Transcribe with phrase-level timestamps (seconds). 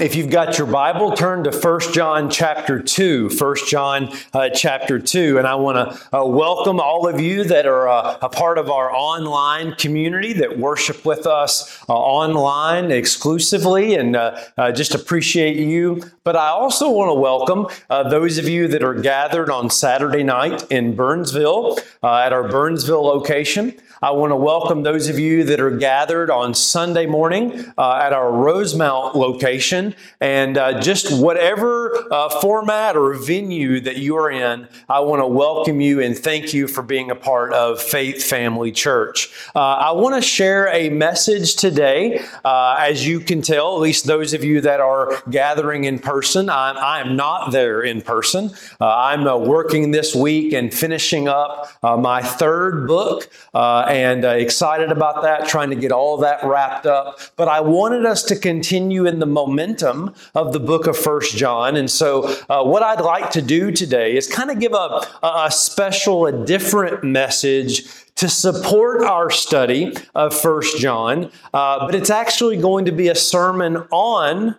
[0.00, 3.30] If you've got your Bible, turn to 1 John chapter 2.
[3.36, 5.38] 1 John uh, chapter 2.
[5.38, 8.70] And I want to uh, welcome all of you that are uh, a part of
[8.70, 15.56] our online community that worship with us uh, online exclusively and uh, uh, just appreciate
[15.56, 16.00] you.
[16.22, 20.64] But I also want to welcome those of you that are gathered on Saturday night
[20.70, 23.74] in Burnsville at our Burnsville location.
[24.00, 28.12] I want to welcome those of you that are gathered on Sunday morning uh, at
[28.12, 29.87] our Rosemount location.
[30.20, 35.26] And uh, just whatever uh, format or venue that you are in, I want to
[35.26, 39.30] welcome you and thank you for being a part of Faith Family Church.
[39.54, 42.24] Uh, I want to share a message today.
[42.44, 46.48] Uh, as you can tell, at least those of you that are gathering in person,
[46.50, 48.50] I'm, I'm not there in person.
[48.80, 55.22] Uh, I'm working this week and finishing up my third book and uh, excited about
[55.22, 57.18] that, trying to get all that wrapped up.
[57.36, 61.76] But I wanted us to continue in the momentum of the book of First John.
[61.76, 65.50] And so, uh, what I'd like to do today is kind of give a, a
[65.50, 67.84] special, a different message
[68.16, 73.14] to support our study of First John, uh, but it's actually going to be a
[73.14, 74.58] sermon on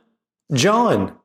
[0.53, 1.18] John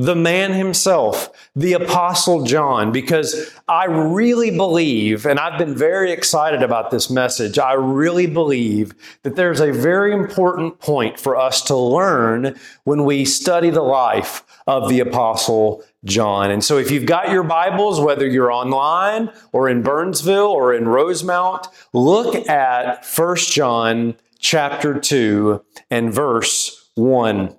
[0.00, 6.62] the man himself, the Apostle John, because I really believe, and I've been very excited
[6.62, 8.94] about this message, I really believe
[9.24, 14.42] that there's a very important point for us to learn when we study the life
[14.66, 16.50] of the Apostle John.
[16.50, 20.88] And so if you've got your Bibles, whether you're online or in Burnsville or in
[20.88, 27.54] Rosemount, look at 1 John chapter 2 and verse 1.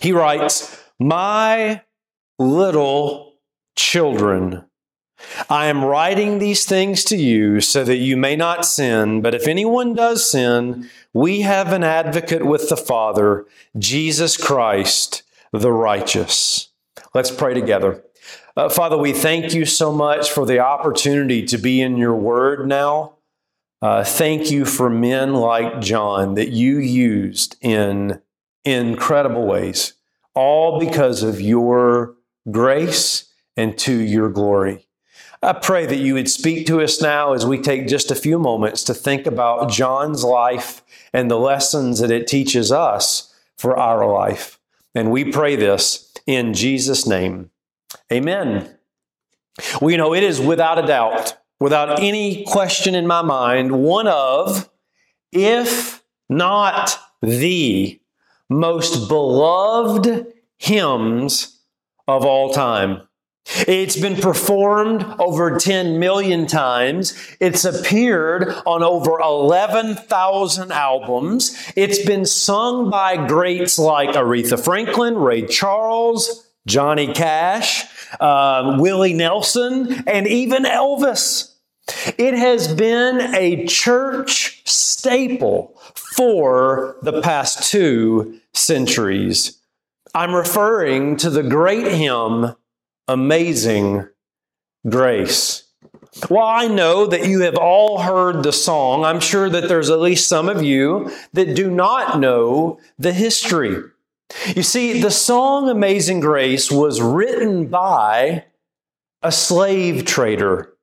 [0.00, 1.82] He writes, my
[2.38, 3.34] little
[3.76, 4.64] children,
[5.48, 9.46] I am writing these things to you so that you may not sin, but if
[9.46, 13.46] anyone does sin, we have an advocate with the Father,
[13.78, 16.70] Jesus Christ, the righteous.
[17.14, 18.02] Let's pray together.
[18.56, 22.66] Uh, Father, we thank you so much for the opportunity to be in your word
[22.66, 23.14] now.
[23.80, 28.20] Uh, thank you for men like John that you used in
[28.64, 29.94] incredible ways
[30.34, 32.14] all because of your
[32.50, 34.86] grace and to your glory.
[35.42, 38.38] I pray that you would speak to us now as we take just a few
[38.38, 44.06] moments to think about John's life and the lessons that it teaches us for our
[44.06, 44.60] life.
[44.94, 47.50] And we pray this in Jesus' name.
[48.12, 48.76] Amen.
[49.80, 54.06] Well, you know, it is without a doubt, without any question in my mind, one
[54.06, 54.70] of,
[55.32, 58.00] if not the
[58.58, 61.60] most beloved hymns
[62.06, 63.02] of all time.
[63.66, 67.14] It's been performed over 10 million times.
[67.40, 71.72] It's appeared on over 11,000 albums.
[71.74, 77.84] It's been sung by greats like Aretha Franklin, Ray Charles, Johnny Cash,
[78.20, 81.52] uh, Willie Nelson, and even Elvis.
[82.16, 85.80] It has been a church staple
[86.12, 89.58] for the past two centuries.
[90.14, 92.54] I'm referring to the great hymn,
[93.08, 94.08] Amazing
[94.88, 95.64] Grace.
[96.28, 99.04] Well, I know that you have all heard the song.
[99.04, 103.82] I'm sure that there's at least some of you that do not know the history.
[104.54, 108.44] You see, the song Amazing Grace was written by
[109.22, 110.74] a slave trader.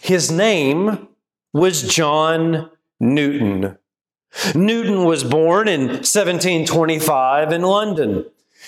[0.00, 1.08] His name
[1.52, 3.78] was John Newton.
[4.54, 8.24] Newton was born in 1725 in London.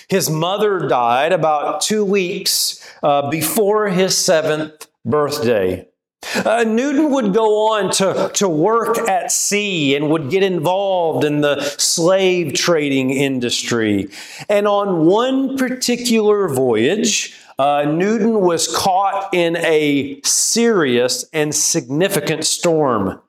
[0.08, 5.86] His mother died about two weeks uh, before his seventh birthday.
[6.34, 11.40] Uh, Newton would go on to, to work at sea and would get involved in
[11.40, 14.08] the slave trading industry.
[14.48, 23.20] And on one particular voyage, uh, Newton was caught in a serious and significant storm.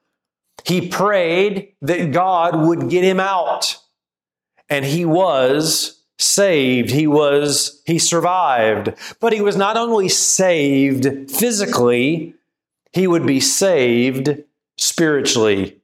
[0.65, 3.77] He prayed that God would get him out.
[4.69, 6.89] And he was saved.
[6.89, 8.94] He was, he survived.
[9.19, 12.36] But he was not only saved physically,
[12.92, 14.44] he would be saved
[14.77, 15.80] spiritually.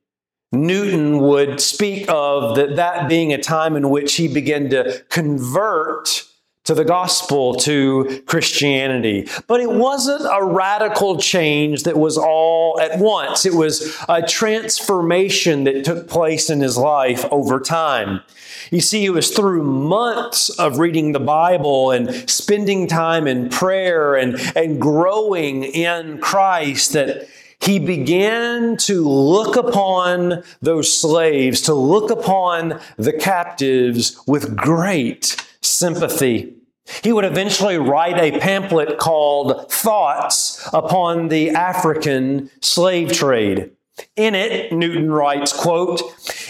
[0.51, 6.25] Newton would speak of that, that being a time in which he began to convert
[6.69, 9.27] to the gospel, to Christianity.
[9.47, 13.43] But it wasn't a radical change that was all at once.
[13.43, 18.21] It was a transformation that took place in his life over time.
[18.69, 24.13] You see, it was through months of reading the Bible and spending time in prayer
[24.13, 27.27] and, and growing in Christ that
[27.61, 36.58] he began to look upon those slaves, to look upon the captives with great sympathy.
[37.03, 43.71] He would eventually write a pamphlet called Thoughts upon the African Slave Trade.
[44.15, 46.01] In it, Newton writes, quote,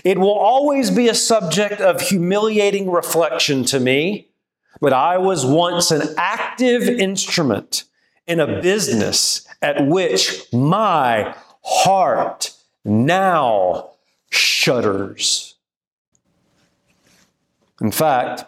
[0.04, 4.28] It will always be a subject of humiliating reflection to me,
[4.80, 7.84] but I was once an active instrument
[8.28, 12.54] in a business at which my heart
[12.86, 13.92] now
[14.30, 15.56] shudders.
[17.82, 18.46] In fact,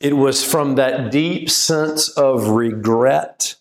[0.00, 3.56] it was from that deep sense of regret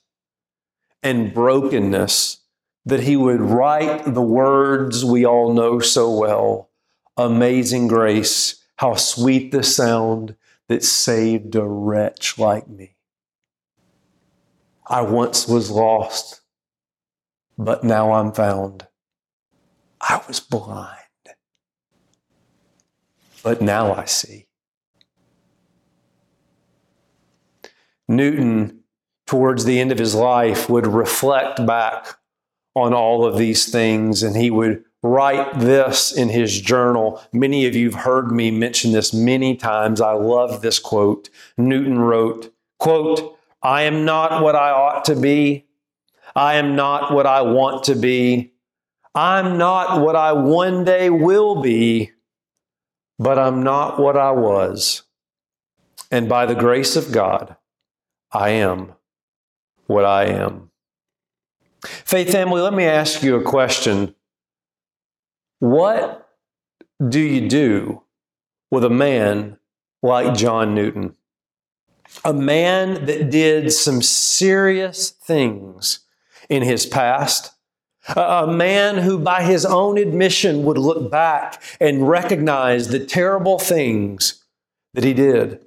[1.04, 2.38] and brokenness
[2.86, 6.70] that he would write the words we all know so well
[7.20, 10.38] Amazing grace, how sweet the sound
[10.70, 12.96] that saved a wretch like me.
[14.88, 16.40] I once was lost,
[17.58, 18.88] but now I'm found.
[20.00, 20.96] I was blind,
[23.44, 24.48] but now I see.
[28.10, 28.82] Newton,
[29.26, 32.18] towards the end of his life, would reflect back
[32.76, 37.22] on all of these things and he would write this in his journal.
[37.32, 40.02] Many of you have heard me mention this many times.
[40.02, 41.30] I love this quote.
[41.58, 45.66] Newton wrote, quote, I am not what I ought to be.
[46.36, 48.54] I am not what I want to be.
[49.16, 52.12] I'm not what I one day will be,
[53.18, 55.04] but I'm not what I was.
[56.12, 57.56] And by the grace of God,
[58.32, 58.94] I am
[59.88, 60.70] what I am.
[61.84, 64.14] Faith family, let me ask you a question.
[65.60, 66.30] What
[67.08, 68.04] do you do
[68.70, 69.58] with a man
[70.04, 71.16] like John Newton?
[72.24, 76.00] A man that did some serious things
[76.50, 77.52] in his past.
[78.16, 84.44] A man who, by his own admission, would look back and recognize the terrible things
[84.94, 85.64] that he did.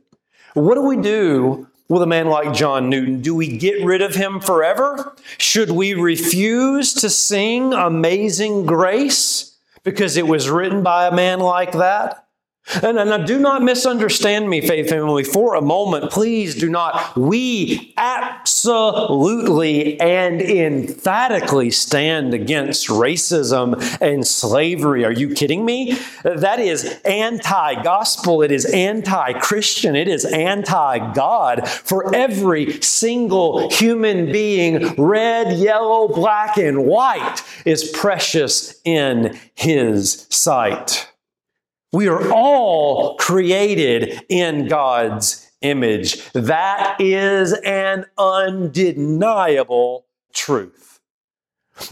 [0.55, 3.21] What do we do with a man like John Newton?
[3.21, 5.15] Do we get rid of him forever?
[5.37, 9.55] Should we refuse to sing Amazing Grace
[9.85, 12.22] because it was written by a man like that?
[12.81, 16.13] And, and do not misunderstand me, faith family, for a moment.
[16.13, 17.17] Please do not.
[17.17, 25.05] We absolutely and emphatically stand against racism and slavery.
[25.05, 25.99] Are you kidding me?
[26.23, 28.43] That is anti gospel.
[28.43, 29.97] It is anti Christian.
[29.97, 34.95] It is anti God for every single human being.
[34.95, 41.12] Red, yellow, black, and white is precious in His sight.
[41.93, 46.33] We are all created in God's image.
[46.33, 51.01] That is an undeniable truth.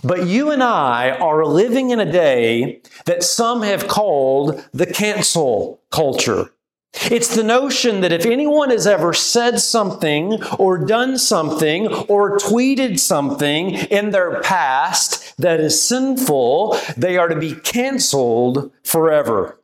[0.03, 5.83] But you and I are living in a day that some have called the cancel
[5.91, 6.51] culture.
[7.11, 12.99] It's the notion that if anyone has ever said something or done something or tweeted
[12.99, 19.60] something in their past that is sinful, they are to be canceled forever.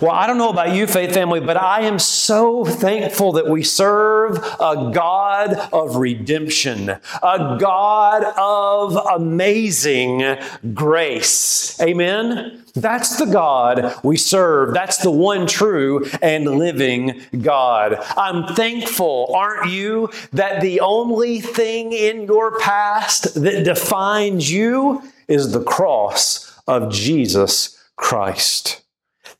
[0.00, 3.62] Well, I don't know about you, faith family, but I am so thankful that we
[3.62, 10.36] serve a God of redemption, a God of amazing
[10.74, 11.80] grace.
[11.80, 12.62] Amen?
[12.74, 14.74] That's the God we serve.
[14.74, 17.94] That's the one true and living God.
[18.16, 25.52] I'm thankful, aren't you, that the only thing in your past that defines you is
[25.52, 28.82] the cross of Jesus Christ.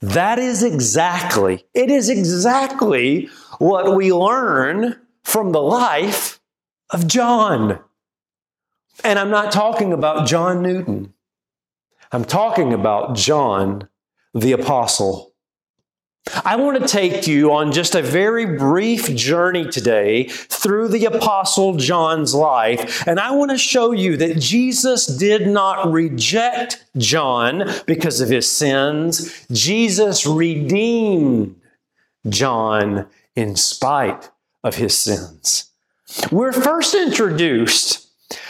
[0.00, 3.28] That is exactly, it is exactly
[3.58, 6.40] what we learn from the life
[6.90, 7.78] of John.
[9.04, 11.12] And I'm not talking about John Newton.
[12.12, 13.88] I'm talking about John
[14.34, 15.29] the Apostle.
[16.44, 21.76] I want to take you on just a very brief journey today through the Apostle
[21.76, 23.06] John's life.
[23.06, 28.48] And I want to show you that Jesus did not reject John because of his
[28.48, 29.46] sins.
[29.50, 31.60] Jesus redeemed
[32.28, 34.30] John in spite
[34.62, 35.70] of his sins.
[36.30, 38.08] We're first introduced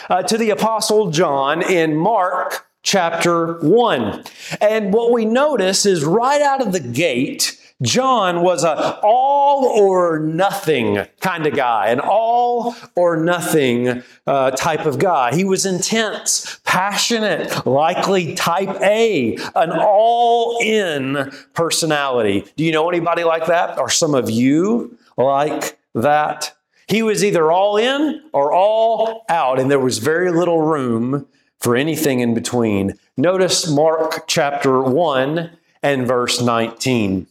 [0.09, 4.25] uh, to the Apostle John in Mark chapter 1.
[4.61, 10.19] And what we notice is right out of the gate, John was a all or
[10.19, 15.35] nothing kind of guy, an all or nothing uh, type of guy.
[15.35, 22.45] He was intense, passionate, likely type A, an all in personality.
[22.57, 23.79] Do you know anybody like that?
[23.79, 26.55] Are some of you like that?
[26.87, 31.27] He was either all in or all out, and there was very little room
[31.61, 32.99] for anything in between.
[33.17, 35.51] Notice Mark chapter 1
[35.83, 37.27] and verse 19.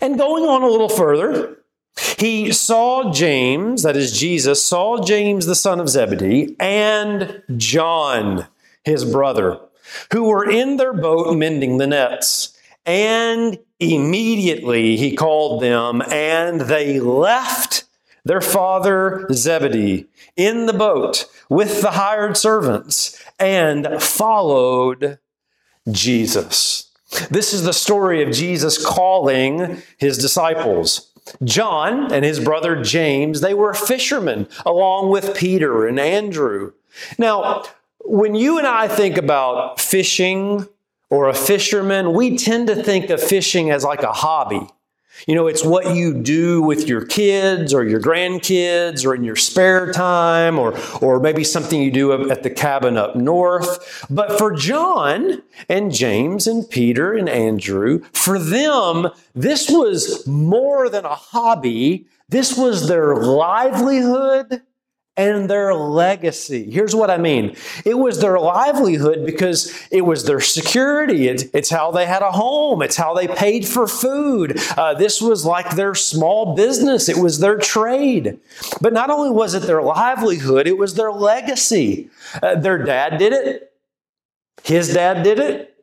[0.00, 1.58] And going on a little further,
[2.18, 8.46] he saw James, that is Jesus, saw James the son of Zebedee, and John,
[8.84, 9.60] his brother,
[10.12, 12.56] who were in their boat mending the nets.
[12.84, 17.84] And immediately he called them, and they left
[18.24, 20.06] their father Zebedee
[20.36, 25.18] in the boat with the hired servants and followed
[25.90, 26.92] Jesus.
[27.30, 31.12] This is the story of Jesus calling his disciples.
[31.44, 36.72] John and his brother James, they were fishermen along with Peter and Andrew.
[37.18, 37.64] Now,
[38.04, 40.66] when you and I think about fishing
[41.10, 44.68] or a fisherman, we tend to think of fishing as like a hobby.
[45.26, 49.36] You know, it's what you do with your kids or your grandkids or in your
[49.36, 54.06] spare time or, or maybe something you do at the cabin up north.
[54.10, 61.04] But for John and James and Peter and Andrew, for them, this was more than
[61.04, 62.06] a hobby.
[62.28, 64.62] This was their livelihood
[65.16, 66.70] and their legacy.
[66.70, 71.70] Here's what I mean it was their livelihood because it was their security, it, it's
[71.70, 74.58] how they had a home, it's how they paid for food.
[74.76, 78.38] Uh, this was like their small business, it was their trade.
[78.80, 82.10] But not only was it their livelihood, it was their legacy.
[82.42, 83.72] Uh, their dad did it,
[84.62, 85.76] his dad did it,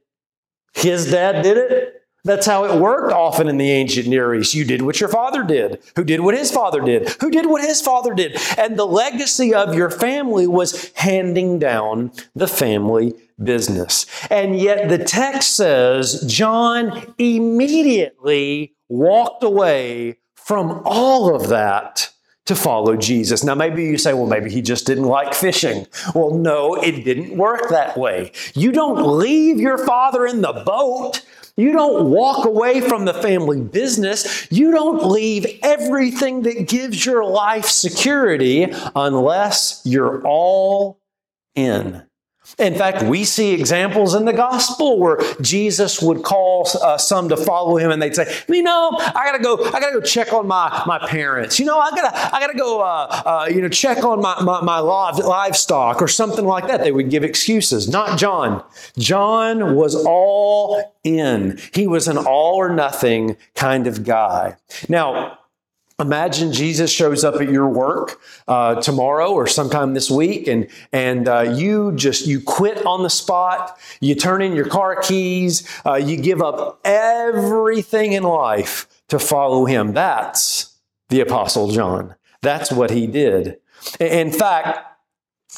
[0.74, 1.93] his dad did it.
[2.26, 4.54] That's how it worked often in the ancient Near East.
[4.54, 7.62] You did what your father did, who did what his father did, who did what
[7.62, 8.38] his father did.
[8.58, 13.14] And the legacy of your family was handing down the family
[13.44, 14.06] business.
[14.30, 22.10] And yet the text says John immediately walked away from all of that
[22.46, 23.44] to follow Jesus.
[23.44, 25.88] Now, maybe you say, well, maybe he just didn't like fishing.
[26.14, 28.34] Well, no, it didn't work that way.
[28.54, 31.22] You don't leave your father in the boat
[31.56, 34.48] you don't walk away from the family business.
[34.52, 41.00] You don't leave everything that gives your life security unless you're all
[41.56, 42.04] in.
[42.60, 47.38] In fact, we see examples in the gospel where Jesus would call uh, some to
[47.38, 49.64] follow him, and they'd say, "You know, I gotta go.
[49.66, 51.60] I gotta go check on my my parents.
[51.60, 52.82] You know, I gotta I gotta go.
[52.82, 56.92] Uh, uh, you know, check on my my, my livestock or something like that." They
[56.92, 57.90] would give excuses.
[57.90, 58.64] Not John.
[58.98, 61.60] John was all in.
[61.74, 64.58] He was an all or nothing kind of guy.
[64.90, 65.40] Now
[66.00, 71.28] Imagine Jesus shows up at your work uh, tomorrow or sometime this week, and and
[71.28, 73.78] uh, you just you quit on the spot.
[74.02, 75.68] You turn in your car keys.
[75.86, 79.94] Uh, you give up everything in life to follow Him.
[79.94, 80.76] That's
[81.10, 82.16] the Apostle John.
[82.42, 83.60] That's what he did.
[84.00, 84.80] In fact,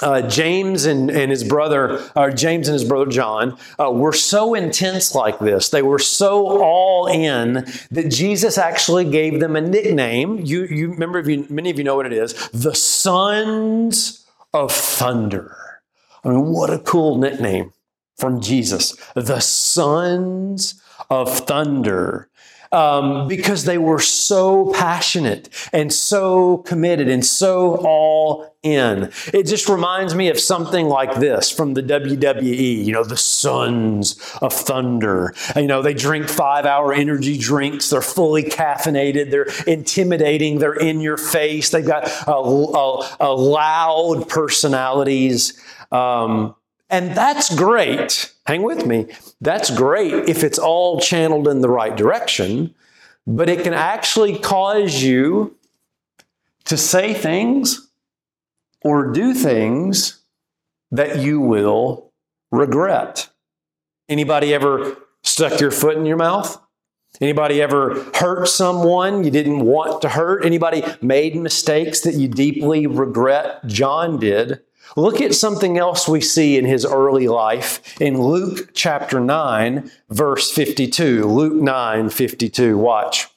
[0.02, 4.54] uh, James and, and his brother, or James and his brother John, uh, were so
[4.54, 5.70] intense like this.
[5.70, 10.40] They were so all in that Jesus actually gave them a nickname.
[10.40, 15.56] You, you remember, you, many of you know what it is the Sons of Thunder.
[16.24, 17.72] I mean, what a cool nickname
[18.18, 18.96] from Jesus.
[19.16, 22.30] The Sons of Thunder
[22.75, 29.12] um, because they were so passionate and so committed and so all in.
[29.34, 34.20] It just reminds me of something like this from the WWE, you know, the Sons
[34.41, 35.34] of Thunder.
[35.55, 41.00] You know, they drink five hour energy drinks, they're fully caffeinated, they're intimidating, they're in
[41.00, 45.58] your face, they've got a, a, a loud personalities.
[45.94, 46.55] Um,
[46.89, 49.08] and that's great hang with me.
[49.42, 52.74] That's great if it's all channeled in the right direction,
[53.28, 55.56] but it can actually cause you
[56.66, 57.90] to say things
[58.84, 60.20] or do things
[60.92, 62.12] that you will
[62.52, 63.30] regret.
[64.08, 66.62] Anybody ever stuck your foot in your mouth?
[67.22, 70.46] Anybody ever hurt someone you didn't want to hurt?
[70.46, 73.66] Anybody made mistakes that you deeply regret?
[73.66, 74.62] John did.
[74.96, 80.51] Look at something else we see in his early life in Luke chapter 9, verse
[80.51, 81.25] 52.
[81.25, 82.77] Luke 9, 52.
[82.77, 83.27] Watch.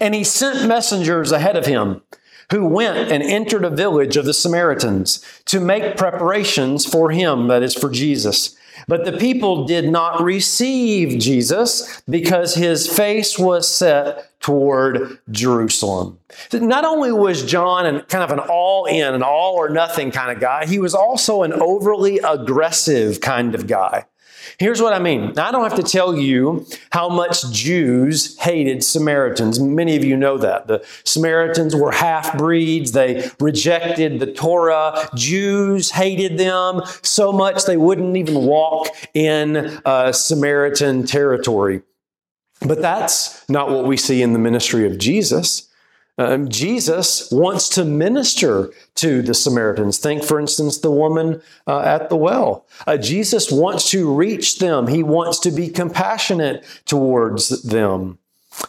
[0.00, 2.02] And he sent messengers ahead of him
[2.50, 7.62] who went and entered a village of the Samaritans to make preparations for him, that
[7.62, 8.56] is, for Jesus.
[8.88, 16.18] But the people did not receive Jesus because his face was set toward Jerusalem.
[16.52, 20.40] Not only was John kind of an all in, an all or nothing kind of
[20.40, 24.04] guy, he was also an overly aggressive kind of guy.
[24.58, 25.38] Here's what I mean.
[25.38, 29.60] I don't have to tell you how much Jews hated Samaritans.
[29.60, 30.66] Many of you know that.
[30.66, 32.92] The Samaritans were half breeds.
[32.92, 35.10] They rejected the Torah.
[35.14, 41.82] Jews hated them so much they wouldn't even walk in uh, Samaritan territory.
[42.66, 45.68] But that's not what we see in the ministry of Jesus.
[46.18, 49.98] Um, Jesus wants to minister to the Samaritans.
[49.98, 52.66] Think, for instance, the woman uh, at the well.
[52.86, 58.18] Uh, Jesus wants to reach them, he wants to be compassionate towards them.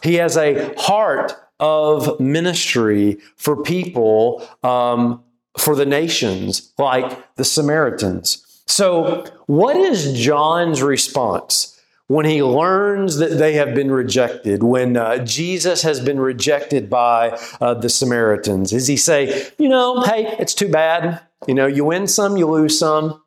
[0.02, 5.22] He has a heart of ministry for people, um,
[5.56, 8.44] for the nations, like the Samaritans.
[8.66, 11.77] So, what is John's response?
[12.08, 17.38] When he learns that they have been rejected, when uh, Jesus has been rejected by
[17.60, 18.70] uh, the Samaritans?
[18.70, 21.20] Does he say, you know, hey, it's too bad?
[21.46, 23.22] You know, you win some, you lose some.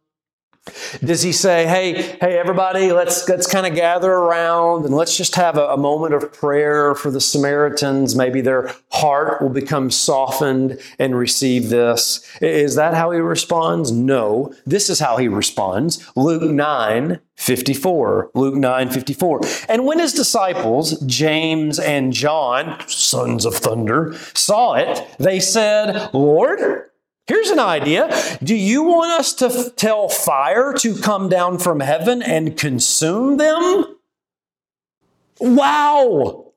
[1.04, 5.36] Does he say, "Hey, hey, everybody, let's let's kind of gather around and let's just
[5.36, 8.16] have a, a, moment of prayer for the Samaritans.
[8.16, 13.92] Maybe their heart will become softened and receive this." Is that how he responds?
[13.92, 14.54] No.
[14.64, 16.08] This is how he responds.
[16.16, 18.32] Luke 9, 54.
[18.36, 19.42] Luke 9, 54.
[19.68, 26.91] And when his disciples, James and John, sons of thunder, saw it, they said, "Lord,
[27.28, 28.10] Here's an idea.
[28.44, 33.38] Do you want us to f- tell fire to come down from heaven and consume
[33.38, 33.86] them?
[35.40, 36.54] Wow.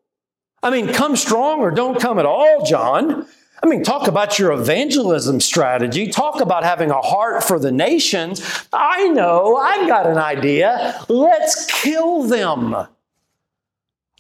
[0.63, 3.27] I mean, come strong or don't come at all, John.
[3.63, 6.09] I mean, talk about your evangelism strategy.
[6.09, 8.43] Talk about having a heart for the nations.
[8.73, 11.03] I know, I've got an idea.
[11.09, 12.77] Let's kill them.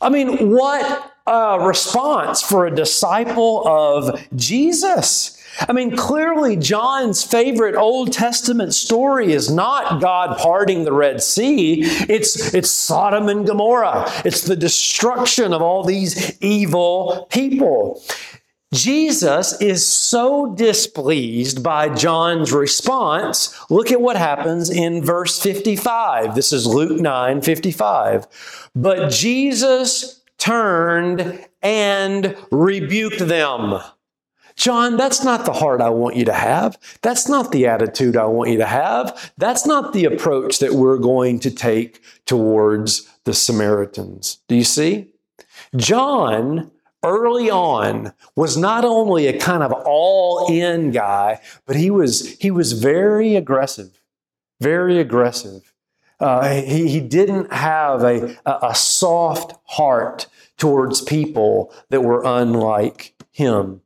[0.00, 5.33] I mean, what a response for a disciple of Jesus.
[5.60, 11.82] I mean, clearly, John's favorite Old Testament story is not God parting the Red Sea.
[12.08, 14.10] It's, it's Sodom and Gomorrah.
[14.24, 18.02] It's the destruction of all these evil people.
[18.74, 23.56] Jesus is so displeased by John's response.
[23.70, 26.34] Look at what happens in verse 55.
[26.34, 28.26] This is Luke 9 55.
[28.74, 33.80] But Jesus turned and rebuked them.
[34.56, 36.78] John, that's not the heart I want you to have.
[37.02, 39.32] That's not the attitude I want you to have.
[39.36, 44.38] That's not the approach that we're going to take towards the Samaritans.
[44.48, 45.08] Do you see?
[45.76, 46.70] John,
[47.02, 52.50] early on, was not only a kind of all in guy, but he was, he
[52.50, 54.00] was very aggressive,
[54.60, 55.72] very aggressive.
[56.20, 63.80] Uh, he, he didn't have a, a soft heart towards people that were unlike him.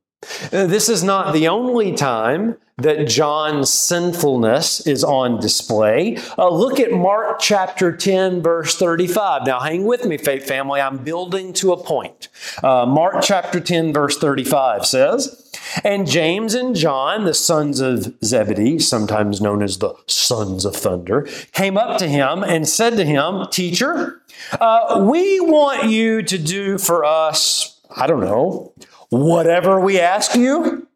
[0.50, 6.16] This is not the only time that John's sinfulness is on display.
[6.36, 9.46] Uh, look at Mark chapter 10, verse 35.
[9.46, 10.80] Now, hang with me, faith family.
[10.80, 12.28] I'm building to a point.
[12.62, 15.52] Uh, Mark chapter 10, verse 35 says,
[15.84, 21.22] And James and John, the sons of Zebedee, sometimes known as the sons of thunder,
[21.52, 24.22] came up to him and said to him, Teacher,
[24.60, 28.72] uh, we want you to do for us, I don't know,
[29.10, 30.86] whatever we ask you?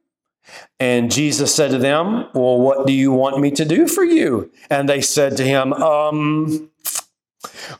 [0.80, 4.50] And Jesus said to them, Well, what do you want me to do for you?
[4.68, 6.70] And they said to him, um,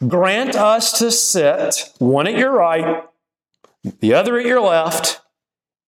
[0.06, 3.04] Grant us to sit, one at your right,
[4.00, 5.20] the other at your left,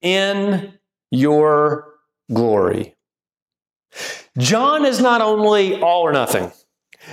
[0.03, 0.75] in
[1.11, 1.95] your
[2.33, 2.95] glory.
[4.37, 6.51] John is not only all or nothing.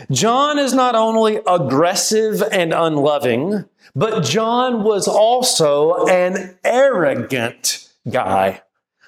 [0.09, 8.61] John is not only aggressive and unloving, but John was also an arrogant guy.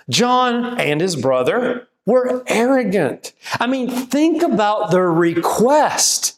[0.10, 3.34] John and his brother were arrogant.
[3.60, 6.38] I mean, think about the request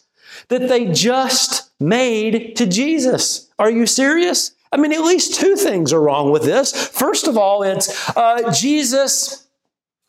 [0.49, 3.49] that they just made to Jesus.
[3.57, 4.51] Are you serious?
[4.71, 6.71] I mean, at least two things are wrong with this.
[6.89, 9.47] First of all, it's uh, Jesus.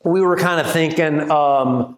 [0.03, 1.97] We were kind of thinking, um,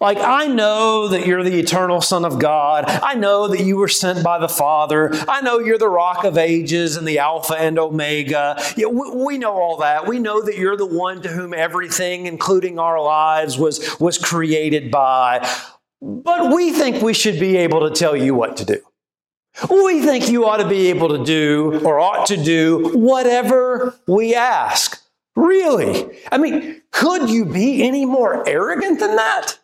[0.00, 2.84] like, I know that you're the eternal Son of God.
[2.86, 5.10] I know that you were sent by the Father.
[5.26, 8.62] I know you're the rock of ages and the Alpha and Omega.
[8.76, 10.06] Yeah, we, we know all that.
[10.06, 14.90] We know that you're the one to whom everything, including our lives, was, was created
[14.90, 15.48] by.
[16.02, 18.80] But we think we should be able to tell you what to do.
[19.70, 24.34] We think you ought to be able to do or ought to do whatever we
[24.34, 25.00] ask.
[25.34, 26.18] Really?
[26.30, 29.58] I mean, could you be any more arrogant than that?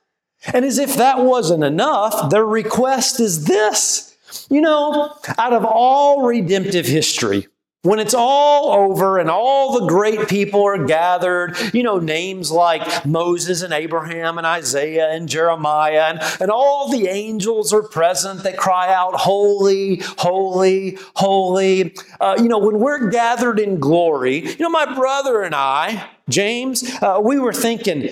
[0.46, 4.08] And as if that wasn't enough, their request is this.
[4.48, 7.48] You know, out of all redemptive history,
[7.82, 13.04] when it's all over and all the great people are gathered, you know, names like
[13.04, 18.56] Moses and Abraham and Isaiah and Jeremiah, and, and all the angels are present that
[18.56, 21.94] cry out, Holy, holy, holy.
[22.20, 26.84] Uh, you know, when we're gathered in glory, you know, my brother and I, James,
[27.02, 28.10] uh, we were thinking,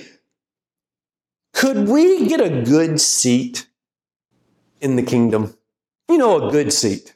[1.53, 3.67] could we get a good seat
[4.81, 5.55] in the kingdom?
[6.09, 7.15] You know, a good seat.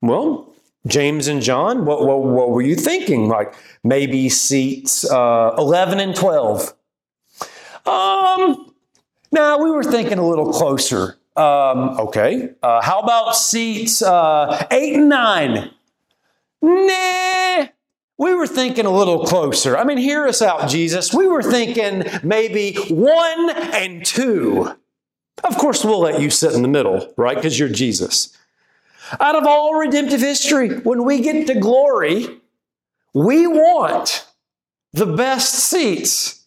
[0.00, 0.52] Well,
[0.86, 3.28] James and John, what, what, what were you thinking?
[3.28, 6.74] Like maybe seats uh, 11 and 12.
[7.86, 8.74] Um,
[9.30, 11.18] now we were thinking a little closer.
[11.36, 12.50] Um, okay.
[12.62, 15.70] Uh, how about seats uh, 8 and 9?
[16.62, 16.91] Nah.
[18.22, 19.76] We were thinking a little closer.
[19.76, 21.12] I mean, hear us out, Jesus.
[21.12, 24.72] We were thinking maybe 1 and 2.
[25.42, 27.34] Of course, we'll let you sit in the middle, right?
[27.34, 28.32] Because you're Jesus.
[29.18, 32.40] Out of all redemptive history, when we get to glory,
[33.12, 34.24] we want
[34.92, 36.41] the best seats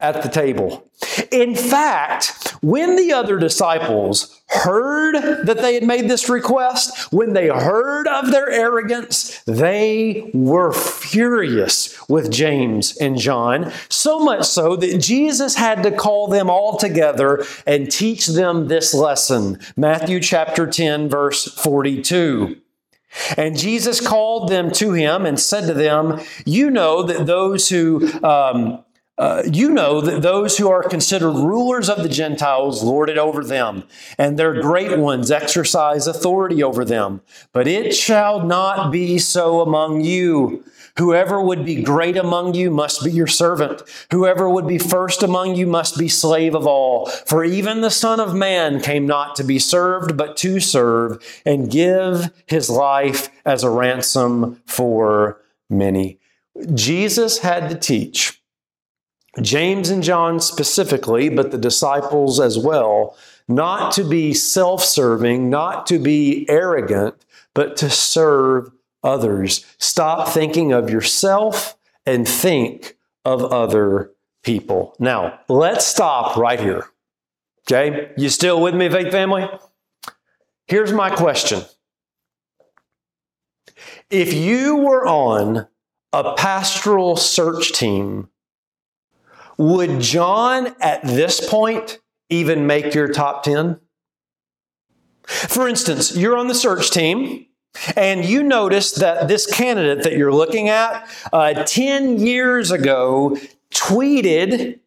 [0.00, 0.86] at the table.
[1.30, 5.14] In fact, when the other disciples heard
[5.46, 11.96] that they had made this request, when they heard of their arrogance, they were furious
[12.08, 17.44] with James and John, so much so that Jesus had to call them all together
[17.66, 19.58] and teach them this lesson.
[19.76, 22.56] Matthew chapter 10, verse 42.
[23.36, 28.08] And Jesus called them to him and said to them, You know that those who
[28.22, 28.84] um,
[29.20, 33.44] uh, you know that those who are considered rulers of the Gentiles lord it over
[33.44, 33.84] them,
[34.16, 37.20] and their great ones exercise authority over them.
[37.52, 40.64] But it shall not be so among you.
[40.96, 43.82] Whoever would be great among you must be your servant.
[44.10, 47.04] Whoever would be first among you must be slave of all.
[47.26, 51.70] For even the Son of Man came not to be served, but to serve and
[51.70, 56.18] give his life as a ransom for many.
[56.74, 58.39] Jesus had to teach
[59.40, 63.16] James and John specifically, but the disciples as well,
[63.46, 67.14] not to be self serving, not to be arrogant,
[67.54, 68.70] but to serve
[69.02, 69.64] others.
[69.78, 74.12] Stop thinking of yourself and think of other
[74.42, 74.94] people.
[74.98, 76.86] Now, let's stop right here.
[77.70, 78.10] Okay?
[78.16, 79.48] You still with me, faith family?
[80.66, 81.62] Here's my question.
[84.08, 85.68] If you were on
[86.12, 88.28] a pastoral search team
[89.60, 91.98] would John at this point
[92.30, 93.78] even make your top 10?
[95.26, 97.46] For instance, you're on the search team
[97.94, 103.36] and you notice that this candidate that you're looking at uh, 10 years ago
[103.74, 104.80] tweeted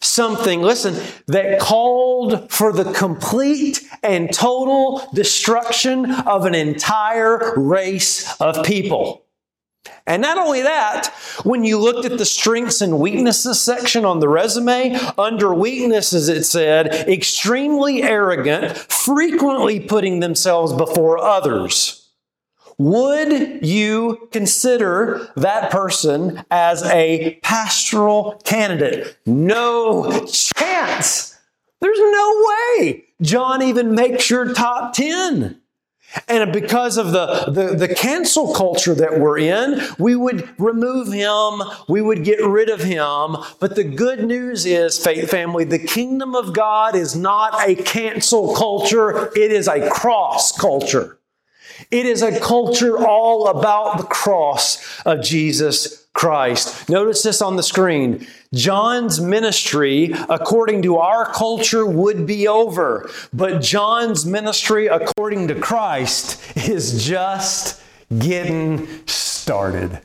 [0.00, 8.64] something, listen, that called for the complete and total destruction of an entire race of
[8.64, 9.25] people.
[10.06, 11.08] And not only that,
[11.42, 16.44] when you looked at the strengths and weaknesses section on the resume, under weaknesses it
[16.44, 22.08] said, extremely arrogant, frequently putting themselves before others.
[22.78, 29.16] Would you consider that person as a pastoral candidate?
[29.24, 31.38] No chance.
[31.80, 35.60] There's no way John even makes your top 10.
[36.28, 41.62] And because of the, the, the, cancel culture that we're in, we would remove him,
[41.88, 43.36] we would get rid of him.
[43.60, 48.54] But the good news is, faith family, the kingdom of God is not a cancel
[48.54, 51.18] culture, it is a cross culture.
[51.90, 56.88] It is a culture all about the cross of Jesus Christ.
[56.88, 58.26] Notice this on the screen.
[58.54, 63.10] John's ministry, according to our culture, would be over.
[63.34, 67.82] But John's ministry, according to Christ, is just
[68.18, 70.00] getting started.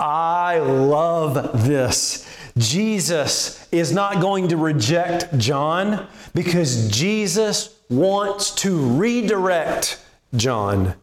[0.00, 2.26] I love this.
[2.56, 10.00] Jesus is not going to reject John because Jesus wants to redirect
[10.34, 10.94] John.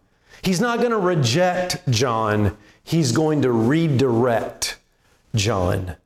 [0.42, 4.78] He's not going to reject John, he's going to redirect
[5.36, 5.98] John.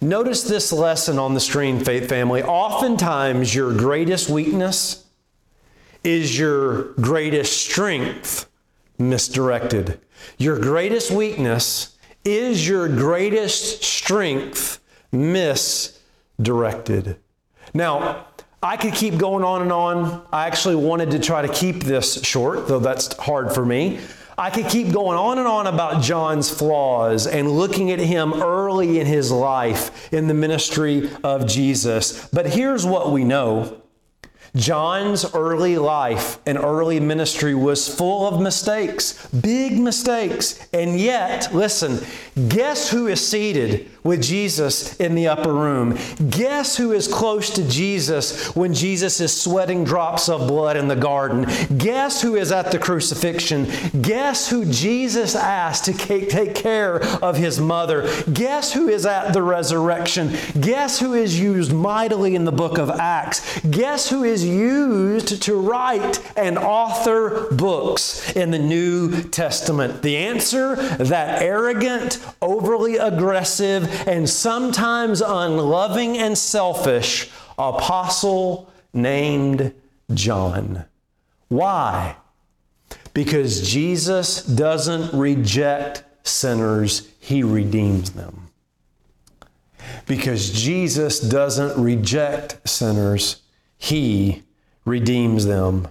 [0.00, 2.42] Notice this lesson on the screen, Faith Family.
[2.42, 5.06] Oftentimes, your greatest weakness
[6.02, 8.50] is your greatest strength
[8.98, 10.00] misdirected.
[10.38, 14.80] Your greatest weakness is your greatest strength
[15.12, 17.16] misdirected.
[17.74, 18.26] Now,
[18.62, 20.26] I could keep going on and on.
[20.32, 24.00] I actually wanted to try to keep this short, though that's hard for me.
[24.42, 28.98] I could keep going on and on about John's flaws and looking at him early
[28.98, 32.26] in his life in the ministry of Jesus.
[32.30, 33.80] But here's what we know
[34.56, 40.66] John's early life and early ministry was full of mistakes, big mistakes.
[40.72, 42.00] And yet, listen,
[42.48, 45.98] guess who is seated with Jesus in the upper room?
[46.30, 50.96] Guess who is close to Jesus when Jesus is sweating drops of blood in the
[50.96, 51.46] garden?
[51.78, 53.68] Guess who is at the crucifixion?
[54.00, 58.08] Guess who Jesus asked to take care of his mother?
[58.32, 60.36] Guess who is at the resurrection?
[60.60, 63.60] Guess who is used mightily in the book of Acts?
[63.60, 70.02] Guess who is used to write and author books in the New Testament?
[70.02, 79.72] The answer that arrogant, overly aggressive, and sometimes unloving and selfish apostle named
[80.14, 80.84] John.
[81.48, 82.16] Why?
[83.14, 88.48] Because Jesus doesn't reject sinners, he redeems them.
[90.06, 93.42] Because Jesus doesn't reject sinners,
[93.76, 94.42] he
[94.84, 95.88] redeems them.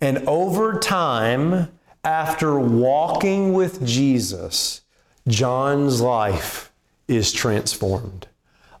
[0.00, 1.68] And over time,
[2.02, 4.80] after walking with Jesus,
[5.28, 6.69] John's life
[7.10, 8.28] is transformed.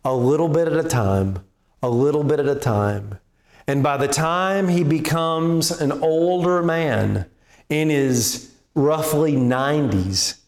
[0.04, 1.40] A little bit at a time,
[1.82, 3.18] a little bit at a time.
[3.66, 7.26] And by the time he becomes an older man
[7.68, 10.40] in his roughly 90s,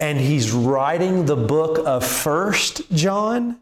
[0.00, 3.60] and he's writing the book of First John,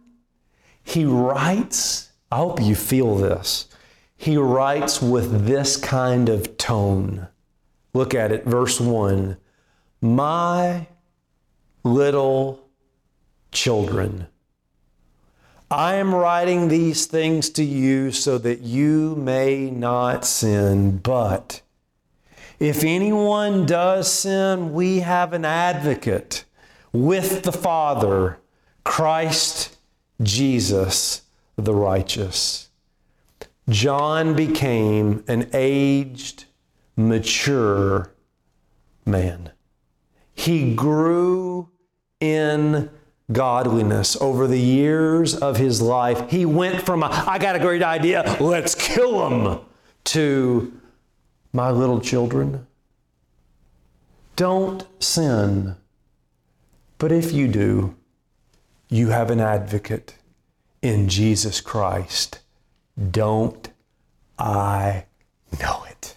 [0.82, 3.68] he writes, I hope you feel this.
[4.16, 7.28] He writes with this kind of tone.
[7.92, 9.36] Look at it, verse 1.
[10.00, 10.86] My
[11.84, 12.65] little
[13.56, 14.26] children,
[15.70, 21.62] I am writing these things to you so that you may not sin, but
[22.60, 26.44] if anyone does sin, we have an advocate
[26.92, 28.38] with the Father,
[28.84, 29.76] Christ
[30.22, 31.22] Jesus
[31.56, 32.68] the righteous.
[33.68, 36.44] John became an aged,
[36.94, 38.12] mature
[39.04, 39.50] man.
[40.34, 41.70] He grew
[42.20, 42.90] in
[43.32, 46.30] godliness over the years of his life.
[46.30, 49.60] He went from, a, I got a great idea, let's kill him,
[50.04, 50.72] to,
[51.52, 52.66] my little children,
[54.36, 55.76] don't sin.
[56.98, 57.96] But if you do,
[58.88, 60.14] you have an advocate
[60.82, 62.40] in Jesus Christ.
[63.10, 63.68] Don't
[64.38, 65.06] I
[65.60, 66.16] know it?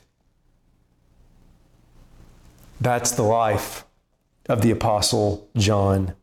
[2.80, 3.86] That's the life
[4.48, 6.14] of the Apostle John.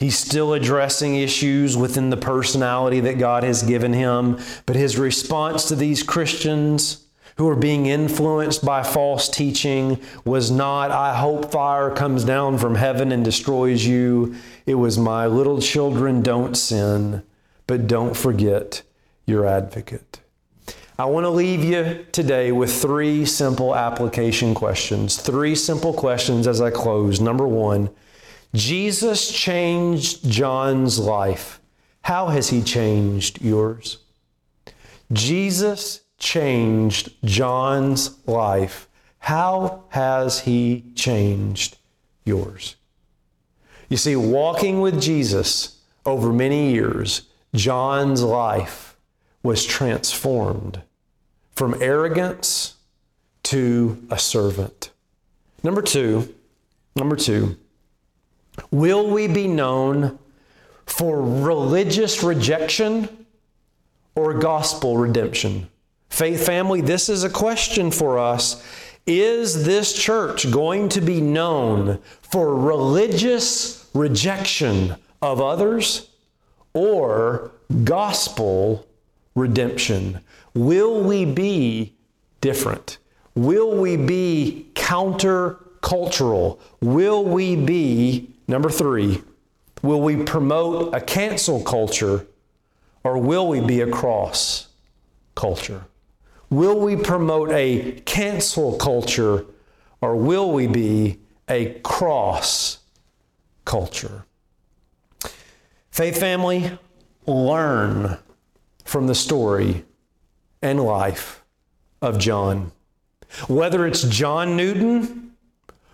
[0.00, 5.68] He's still addressing issues within the personality that God has given him, but his response
[5.68, 7.04] to these Christians
[7.36, 12.76] who are being influenced by false teaching was not, I hope fire comes down from
[12.76, 14.36] heaven and destroys you.
[14.64, 17.22] It was, my little children, don't sin,
[17.66, 18.80] but don't forget
[19.26, 20.20] your advocate.
[20.98, 25.18] I want to leave you today with three simple application questions.
[25.18, 27.20] Three simple questions as I close.
[27.20, 27.90] Number one,
[28.54, 31.60] Jesus changed John's life.
[32.02, 33.98] How has he changed yours?
[35.12, 38.88] Jesus changed John's life.
[39.18, 41.76] How has he changed
[42.24, 42.76] yours?
[43.88, 47.22] You see, walking with Jesus over many years,
[47.54, 48.96] John's life
[49.42, 50.82] was transformed
[51.52, 52.76] from arrogance
[53.44, 54.90] to a servant.
[55.62, 56.34] Number two,
[56.94, 57.56] number two,
[58.70, 60.18] will we be known
[60.86, 63.26] for religious rejection
[64.14, 65.68] or gospel redemption?
[66.08, 68.62] Faith family, this is a question for us.
[69.06, 76.08] Is this church going to be known for religious rejection of others
[76.74, 77.52] or
[77.84, 78.86] gospel
[79.34, 80.20] redemption?
[80.54, 81.94] Will we be
[82.40, 82.98] different?
[83.34, 86.58] Will we be countercultural?
[86.80, 89.22] Will we be, number three,
[89.80, 92.26] will we promote a cancel culture
[93.04, 94.68] or will we be a cross
[95.34, 95.84] culture?
[96.50, 99.46] Will we promote a cancel culture
[100.00, 102.80] or will we be a cross
[103.64, 104.24] culture?
[105.90, 106.76] Faith family,
[107.26, 108.18] learn
[108.84, 109.84] from the story
[110.60, 111.44] and life
[112.02, 112.72] of John.
[113.48, 115.32] Whether it's John Newton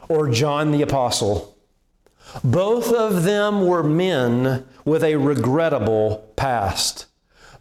[0.08, 1.55] or John the Apostle,
[2.42, 7.06] both of them were men with a regrettable past.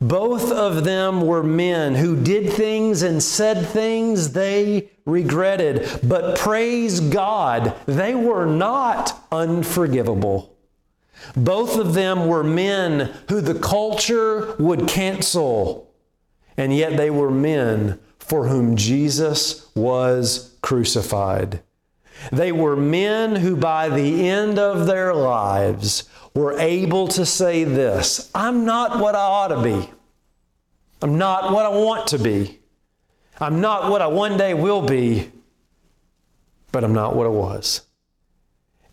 [0.01, 5.99] Both of them were men who did things and said things they regretted.
[6.03, 10.55] But praise God, they were not unforgivable.
[11.35, 15.85] Both of them were men who the culture would cancel
[16.57, 21.61] and yet they were men for whom Jesus was crucified.
[22.31, 28.29] They were men who, by the end of their lives, were able to say this
[28.35, 29.89] I'm not what I ought to be.
[31.01, 32.59] I'm not what I want to be.
[33.39, 35.31] I'm not what I one day will be,
[36.71, 37.81] but I'm not what I was.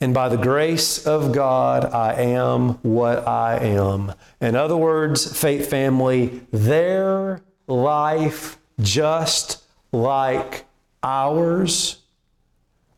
[0.01, 4.13] And by the grace of God, I am what I am.
[4.41, 10.65] In other words, faith family, their life, just like
[11.05, 12.02] ours,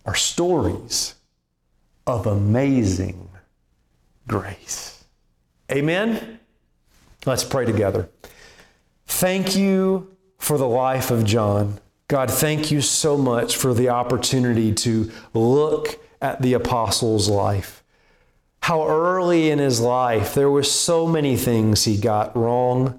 [0.05, 1.15] are stories
[2.07, 3.29] of amazing
[4.29, 5.05] grace.
[5.71, 6.41] Amen?
[7.27, 8.09] Let's pray together.
[9.07, 11.79] Thank you for the life of John.
[12.09, 17.83] God, thank you so much for the opportunity to look at the apostle's life.
[18.61, 22.99] How early in his life there were so many things he got wrong.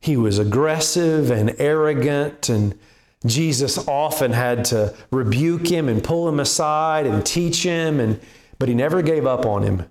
[0.00, 2.78] He was aggressive and arrogant, and
[3.24, 8.20] Jesus often had to rebuke him and pull him aside and teach him, and,
[8.58, 9.84] but he never gave up on him.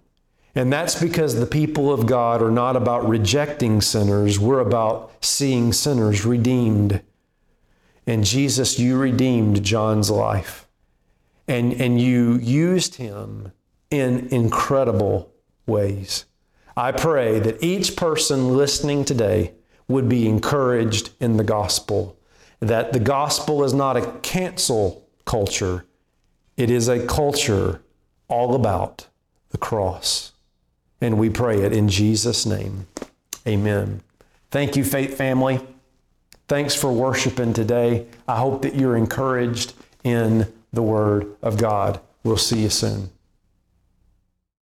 [0.53, 5.71] And that's because the people of God are not about rejecting sinners, we're about seeing
[5.71, 7.01] sinners redeemed.
[8.05, 10.67] And Jesus, you redeemed John's life.
[11.47, 13.51] And, and you used him
[13.89, 15.31] in incredible
[15.65, 16.25] ways.
[16.75, 19.53] I pray that each person listening today
[19.87, 22.17] would be encouraged in the gospel,
[22.62, 25.86] that the gospel is not a cancel culture,
[26.56, 27.82] it is a culture
[28.28, 29.08] all about
[29.50, 30.32] the cross.
[31.02, 32.88] And we pray it in Jesus' name.
[33.47, 34.02] Amen.
[34.52, 35.60] Thank you, Faith Family.
[36.47, 38.06] Thanks for worshiping today.
[38.28, 42.00] I hope that you're encouraged in the Word of God.
[42.24, 43.10] We'll see you soon.